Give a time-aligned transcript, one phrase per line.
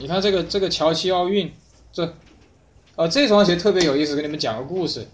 [0.00, 1.52] 你看这个这个乔七奥运，
[1.92, 2.14] 这，
[2.96, 5.06] 呃，这双鞋特别有意思，给你们讲个故事。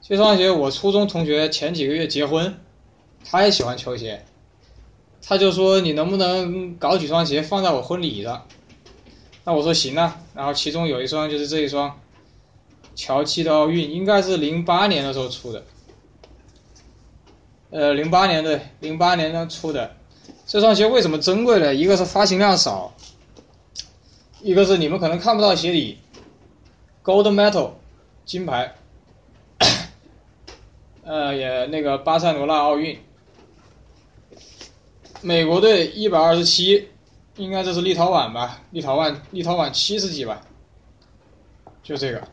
[0.00, 2.54] 这双鞋我初中同学前几个月结婚，
[3.24, 4.24] 他也喜欢球鞋，
[5.20, 8.46] 他就说你能不能搞几双鞋放在我婚礼上？
[9.42, 10.20] 那我说行啊。
[10.32, 11.98] 然后其中有一双就是这一双，
[12.94, 15.64] 乔七的奥运，应该是零八年的时候出的。
[17.70, 19.96] 呃，零八年的，零八年的出的，
[20.46, 21.74] 这双鞋为什么珍贵呢？
[21.74, 22.94] 一个是发行量少，
[24.44, 25.96] 一个是你们可能看不到鞋底
[27.02, 27.70] ，gold metal，
[28.26, 28.74] 金牌，
[31.02, 32.98] 呃，也那个巴塞罗那奥运，
[35.22, 36.90] 美国队一百二十七，
[37.36, 38.60] 应该这是立陶宛吧？
[38.70, 40.42] 立陶宛，立陶宛七十几吧？
[41.82, 42.28] 就这个，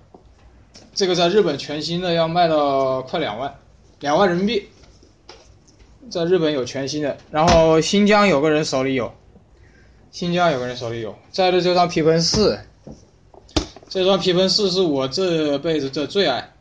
[0.94, 3.58] 这个在日本全新的要卖到快两万，
[4.02, 4.68] 两万人民币。
[6.10, 9.14] 在日本有全新的，然后新疆有个人手里有，
[10.12, 11.16] 新疆有个人手里有。
[11.32, 12.60] 再的这双皮蓬四，
[13.88, 16.52] 这双皮蓬四是我这辈子的最爱，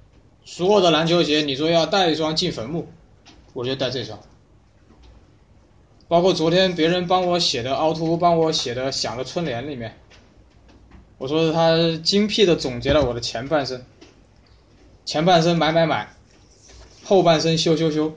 [0.45, 2.87] 所有的篮球鞋，你说要带一双进坟墓，
[3.53, 4.19] 我就带这双。
[6.07, 9.97] 包括昨天别人帮我写的凹凸，帮我写的想的春联里面，
[11.19, 13.85] 我说他精辟的总结了我的前半生，
[15.05, 16.09] 前半生买买买，
[17.03, 18.13] 后半生修修修。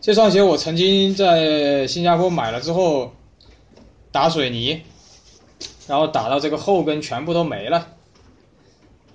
[0.00, 3.12] 这双鞋我曾经在新加坡买了之后，
[4.14, 4.80] 打水泥，
[5.88, 7.88] 然后打到这个后跟全部都没了，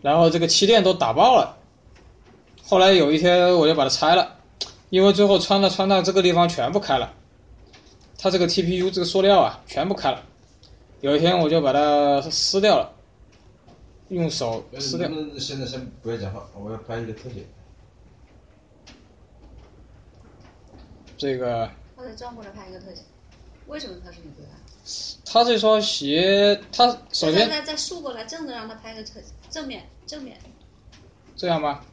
[0.02, 1.58] 然后这个气垫都打爆了。
[2.64, 4.36] 后来有一天我就把它拆了，
[4.89, 7.14] 因为最后穿到穿到这个地方全部开了，
[8.17, 10.22] 它这个 TPU 这个塑料啊全部开了。
[11.00, 12.92] 有一天我就把它撕掉了，
[14.09, 15.09] 用手撕掉。
[15.38, 17.47] 现在先不要讲话，我要拍一个特写。
[21.17, 23.03] 这个，或者转过来拍一个特写，
[23.70, 24.50] 为什么他是你最爱？
[25.23, 29.16] 他这双鞋，他首先再再竖过来，正着让他拍个正
[29.50, 30.38] 正面正面。
[31.38, 31.86] 这样吧？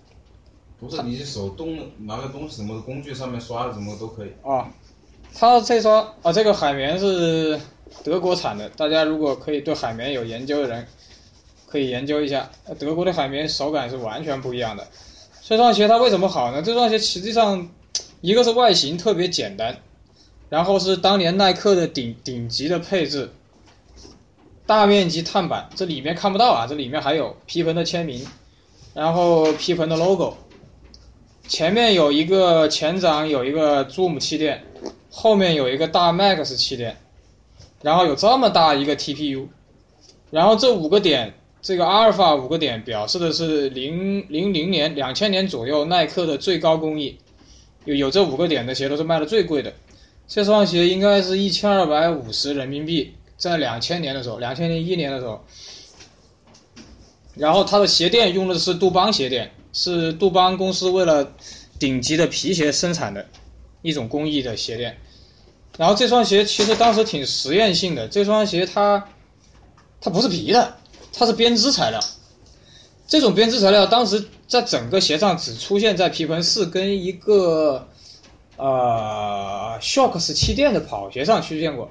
[0.80, 4.33] 不是，你手动拿个东西什么工具上面刷什么都可以。
[4.42, 4.73] 啊，
[5.34, 7.61] 他这双啊，这个海绵是
[8.02, 10.89] 德国产的，大家如果可以对海绵有研究的人，
[11.67, 14.89] 可以研究一下，德国的海绵手感是完全不一样的。
[15.42, 16.62] 这双鞋它为什么好呢？
[16.62, 17.68] 这双鞋实际上。
[18.22, 19.77] 一个是外形特别简单，
[20.48, 23.30] 然后是当年耐克的顶顶级的配置，
[24.67, 28.24] 大面积碳板，这里面看不到啊，这里面还有皮蓬的签名，
[28.95, 30.34] 然后皮蓬的 logo，
[31.48, 34.64] 前面有一个前掌有一个 Zoom 气垫，
[35.11, 36.96] 后面有一个大 Max 气垫，
[37.83, 39.48] 然后有这么大一个 TPU，
[40.30, 47.18] 然后这五个点，这个阿尔法五个点表示的是零零零年两千年左右耐克的最高工艺。
[47.84, 49.73] 有有这五个点的鞋都是卖的最贵的，
[50.29, 55.45] 这双鞋应该是一千二百五十人民币，在两千年的时候，两千零一年的时候，
[57.35, 61.33] 然后它的鞋垫用的是杜邦鞋垫，是杜邦公司为了
[61.79, 63.27] 顶级的皮鞋生产的
[63.83, 64.98] 一种工艺的鞋垫，
[65.79, 69.08] 然后这双鞋其实当时挺实验性的，这双鞋它
[70.01, 70.77] 它不是皮的，
[71.13, 72.01] 它是编织材料。
[73.07, 77.87] 这种编织材料当时在整个鞋上只出现在皮蓬四跟一个
[78.56, 81.90] 呃 Shocks 气垫的跑鞋上出现过，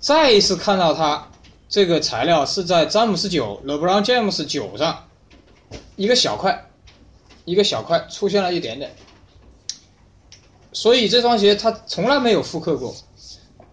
[0.00, 1.30] 再一次看到它
[1.68, 5.04] 这个材料是在詹姆斯九 LeBron James 九上
[5.96, 6.68] 一个小块
[7.44, 8.94] 一个小块出现了一点点，
[10.72, 12.94] 所以这双鞋它从来没有复刻过。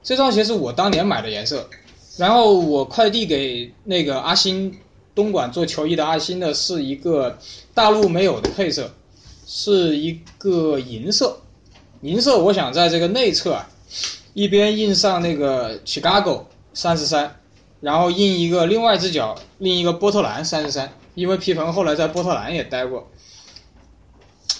[0.04, 1.70] 这双鞋是我当年买的颜色，
[2.18, 4.80] 然后我快递给那个阿星。
[5.16, 7.38] 东莞做球衣的阿星的是一个
[7.76, 8.92] 大陆没有的配色，
[9.46, 11.43] 是一个银色，
[12.04, 12.38] 银色。
[12.40, 13.70] 我想在这个内侧啊，
[14.34, 16.44] 一边印上那个 Chicago
[16.74, 17.40] 三十三，
[17.80, 20.94] 然后印一个另外一只脚，另一个波特兰三十三。
[21.16, 23.08] 因为皮蓬后来在波特兰也待过。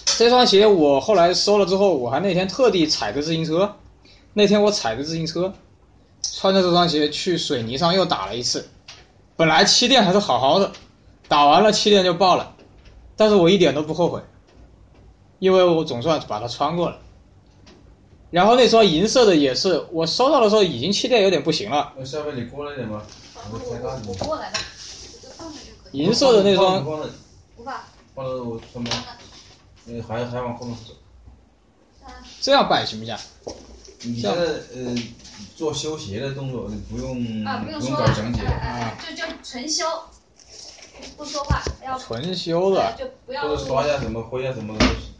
[0.04, 3.74] 这双鞋我后来收了之后，我还那天特地踩着自行车，
[4.32, 5.52] 那天我踩着自行车，
[6.22, 8.68] 穿着这双鞋去水泥上又打了一次。
[9.34, 10.70] 本来气垫还是好好的，
[11.26, 12.54] 打完了气垫就爆了，
[13.16, 14.20] 但是我一点都不后悔，
[15.40, 16.98] 因为我总算把它穿过了。
[18.34, 21.92] 然后那双银色的也是，我收到的时候已经气垫有点不行了。
[21.96, 23.00] 那下面你过来点吗？
[23.48, 23.60] 我
[24.08, 24.58] 我过来的，
[25.92, 26.84] 银色的那双。
[28.12, 28.60] 放到我
[30.08, 30.94] 还还往后面走。
[32.40, 33.16] 这样摆行不行？
[34.02, 34.96] 你现在呃。
[35.56, 39.84] 做修鞋的动作，你不用啊，不用搞讲解啊，就就纯修，
[41.16, 45.14] 不说话，要纯修的，就不要刷呀什么灰啊什么的都行。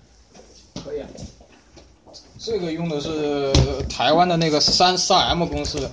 [0.84, 1.08] 可以啊，
[2.44, 3.50] 这个用的是
[3.88, 5.90] 台湾的那个三三 M 公司的，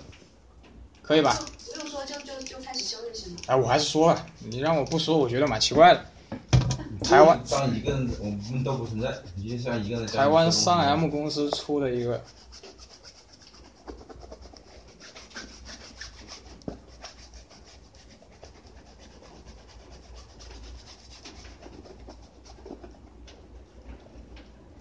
[1.01, 1.39] 可以吧？
[1.74, 6.06] 不用说，就就就开始修就哎，我还是说吧，你让我不说，我觉得蛮奇怪的。
[7.03, 12.21] 台湾当一个人，我们都不存在，你就像一个人台湾三 M 公司出的一个，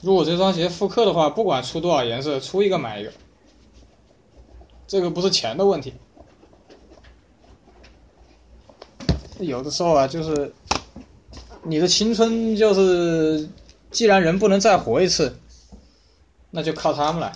[0.02, 3.12] 如果这双鞋复刻的话，不管出多少颜色，出一个买一个，
[4.87, 5.93] 这个不是钱的问题。
[9.38, 10.55] 有的时候啊，就是
[11.62, 13.49] 你的青春就是，
[13.91, 15.38] 既然人不能再活一次，
[16.50, 17.32] 那就靠他们了。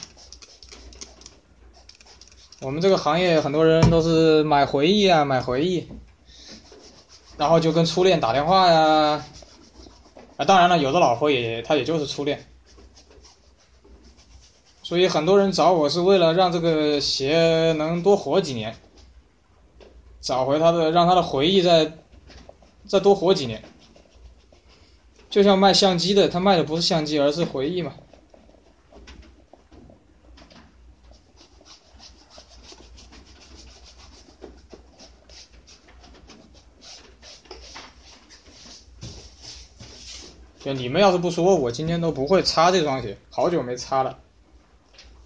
[2.60, 5.87] 我们这个行业很多人都是买回忆啊，买回忆，
[7.37, 9.25] 然后就跟初恋打电话呀。
[10.37, 12.44] 啊，当然了，有的老婆也她也就是初恋，
[14.84, 18.76] 所以很多人找我是为了让这个鞋能多活几年，
[20.20, 21.90] 找回他的让他的回忆再
[22.86, 23.64] 再多活几年。
[25.31, 27.94] 就像卖相机的，他卖的不是相机，而是回忆嘛。
[40.60, 44.19] 就你们要是不说，我今天都不会擦这双鞋，好久没擦了。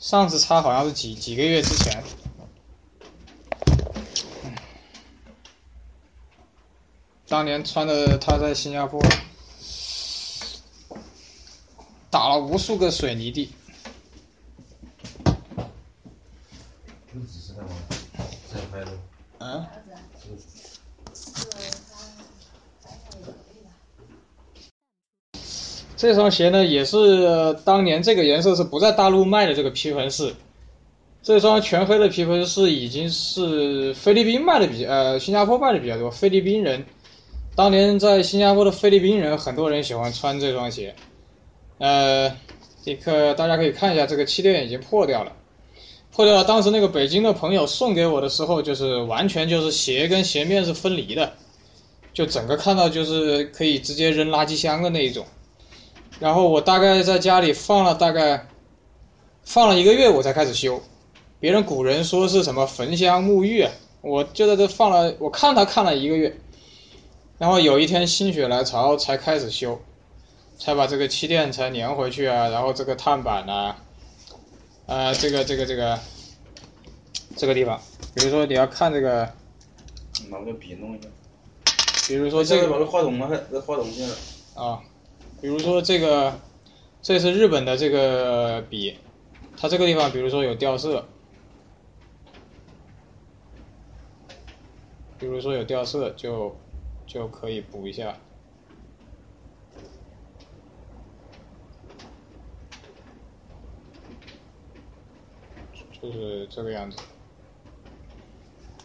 [0.08, 2.02] 上次差好像是几几个月之前。
[7.26, 8.98] 当年穿的他在新加坡
[12.08, 13.52] 打了无数个水泥地，
[17.12, 17.68] 不只是在玩，
[18.50, 18.92] 在拍的。
[19.40, 19.84] 嗯，儿
[20.38, 20.78] 子，
[21.12, 21.60] 这个
[21.92, 21.98] 他
[22.82, 23.68] 白菜也可以吧？
[25.98, 30.32] 这双鞋呢也是呃当年这个颜色是不在大陆卖的这个皮盆式，
[31.24, 36.86] 这双全黑的皮盆式已经是菲律宾卖的比呃新加坡卖的比较多，菲律宾人
[37.56, 40.94] 当年在新加坡的菲律宾人很多人喜欢穿这双鞋，
[41.78, 42.32] 呃，
[42.84, 45.32] 这个大家可以看一下这个气垫已经破掉了。
[46.12, 46.44] 破掉了。
[46.44, 51.32] 当时那个北京的朋友送给我的时候，就是完全就是鞋跟鞋面是分离的，
[52.12, 55.26] 就整个看到就是可以直接扔垃圾箱的那一种。
[56.20, 58.46] 然后我大概在家里放了大概
[59.44, 60.80] 放了一个月，我才开始修。
[61.40, 66.36] 别人古人说是什么焚香沐浴啊，我就在这放了，我看他看了一个月，
[67.38, 69.80] 然后有一天心血来潮才开始修，
[70.58, 73.76] 才把这个气垫才粘回去啊，然后这个碳板呐、
[74.86, 75.98] 啊，这个这个这个
[77.36, 77.80] 这个地方，
[78.14, 79.30] 比如说你要看这个，
[80.28, 81.08] 拿个笔弄一下。
[82.08, 84.60] 比如说这个把这话筒拿开，这话筒现在。
[84.60, 84.80] 啊，
[85.40, 86.40] 比如说这个，
[87.00, 88.98] 这是日本的这个笔，
[89.56, 91.08] 它这个地方比如说有掉色，
[95.18, 96.56] 比如说有掉色就
[97.06, 98.18] 就可以补一下。
[106.00, 106.96] 就是这个样子，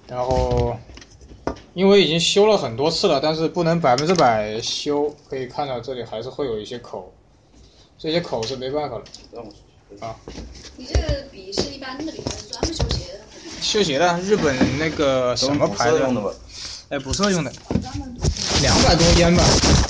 [0.07, 0.75] 然后
[1.73, 7.11] 因为已经修了很多次了，但是不能百分之百修，可以看到这里还是会有一些口，
[7.97, 9.03] 这些口是没办法的。
[9.31, 10.03] 让我出去。
[10.03, 10.15] 啊
[10.77, 13.19] 你这个笔是一般的笔还是专门修鞋的？
[13.61, 16.31] 修鞋的，日本那个什么牌子用的吧？
[16.89, 17.51] 哎，补色用的，
[18.61, 19.43] 两百多烟吧，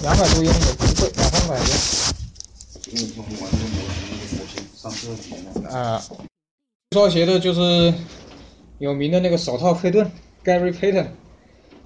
[0.04, 1.66] 两百多烟也不贵，两三百烟。
[5.72, 6.04] 啊，
[6.92, 7.94] 造鞋的就是
[8.78, 10.12] 有名的那个手套佩顿
[10.44, 11.08] Gary Payton，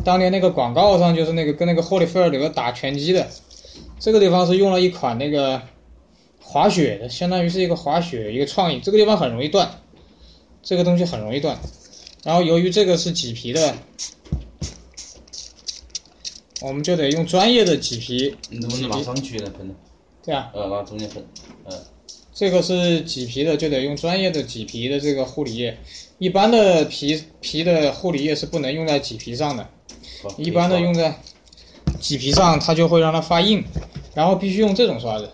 [0.03, 3.27] 当年那个广告上就是那个跟那个霍利菲尔德打拳击的，
[3.99, 5.61] 这个地方是用了一款那个
[6.39, 9.81] 滑雪的，相当于是一个滑雪一个创意，这个地方很容易断，
[10.63, 11.59] 这个东西很容易断，
[12.23, 13.75] 然后由于这个是麂皮的，
[16.61, 19.51] 我们就得用专业的麂皮，你怎么能拿上去呢？
[19.57, 19.75] 喷的，
[20.23, 20.49] 这样。
[20.53, 21.25] 呃，拿中间喷，
[21.65, 21.83] 呃，
[22.33, 25.77] 这个是麂皮的，就得用专业的麂皮的这个护理液。
[26.17, 29.69] 一般的皮皮的护理液是不能用在麂皮上的，好
[30.37, 31.19] 一般的用在
[31.99, 33.63] 麂皮上，它就会让它发硬，
[34.13, 35.29] 然后必须用这种刷子，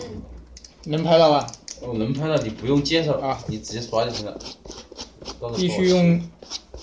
[0.00, 0.22] 嗯，
[0.84, 1.46] 能拍到吧？
[1.82, 4.38] 哦，能拍到你不用介绍啊，你直接刷就行了。
[5.56, 6.30] 必须用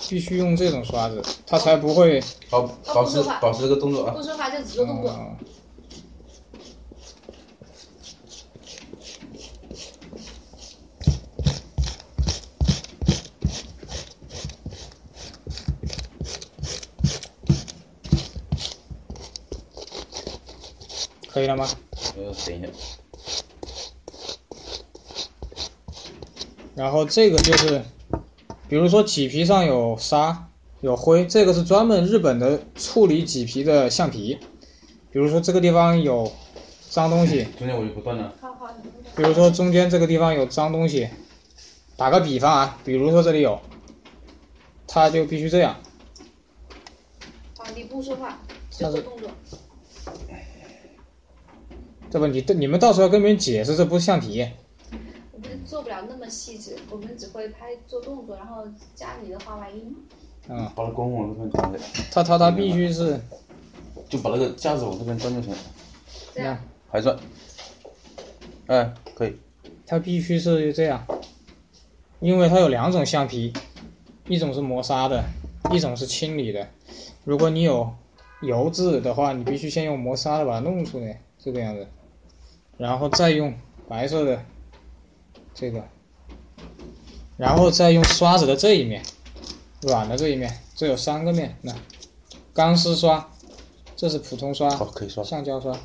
[0.08, 2.22] 必须用这种刷子，它才不会。
[2.50, 2.62] 保
[2.94, 4.22] 保持保持这个动作啊不。
[4.22, 5.10] 说话就只做动作。
[5.10, 5.36] 嗯
[21.34, 21.68] 可以了吗？
[22.16, 22.68] 呃，等一下，
[26.76, 27.82] 然后这个就是，
[28.68, 30.48] 比如说麂皮上有沙，
[30.80, 34.38] 有灰，这个是专门日本的处理麂皮的橡皮。
[35.10, 36.30] 比如说这个地方有
[36.88, 38.32] 脏东西，中间我就不断了。
[38.40, 38.72] 好好，
[39.16, 41.08] 比如说中间这个地方有脏东西，
[41.96, 43.60] 打个比方啊，比如说这里有，
[44.86, 45.80] 它就必须这样，
[47.58, 48.38] 好，你不说话，
[48.70, 49.28] 就做动作。
[52.14, 54.48] 这不你你们到时候要跟别人解释这不是橡皮，
[55.32, 59.96] 我们做不了那么细致，我们只会拍做动作，然后加你的画外音。
[60.48, 61.78] 嗯，把它光往这边转的，
[62.12, 63.20] 它它它必须是
[64.08, 65.58] 就把那个架子往这边转就行了，
[66.32, 66.56] 这样，
[66.88, 67.18] 还转。
[68.68, 69.36] 哎，可以。
[69.84, 71.04] 它必须是这样，
[72.20, 73.52] 因为它有两种橡皮，
[74.28, 75.24] 一种是磨砂的，
[75.72, 76.68] 一种是清理的。
[77.24, 77.92] 如果你有
[78.40, 81.88] 油渍的话，你必须先用磨砂的把它弄出来，这个样子，
[82.76, 83.54] 然后再用
[83.88, 84.44] 白色的
[85.54, 85.84] 这个，
[87.36, 89.02] 然后再用刷子的这一面，
[89.82, 91.74] 软的这一面，这有三个面，那
[92.52, 93.30] 钢丝刷，
[93.96, 95.22] 这是普通刷，好，可以刷。
[95.22, 95.78] 橡胶刷。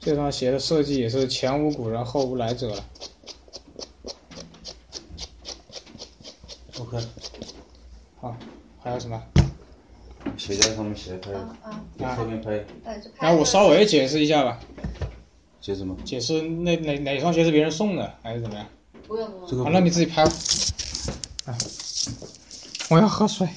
[0.00, 2.84] 这双鞋的设计也是前无古人后无来者了。
[6.80, 6.96] OK，
[8.20, 8.36] 好，
[8.80, 9.20] 还有什么？
[10.36, 13.16] 鞋在上面斜拍，啊啊，往侧面拍，呃，就拍。
[13.26, 14.60] 然后我稍微解释一下吧，
[15.60, 15.96] 接着吗？
[16.04, 18.66] 解释那哪哪双鞋是别人送的还是怎么样？
[19.06, 19.56] 不用不用这。
[19.56, 20.32] 个好，那你自己拍吧。
[21.46, 21.58] 啊，
[22.90, 23.48] 我要喝水。